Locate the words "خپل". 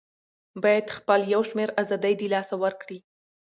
0.97-1.19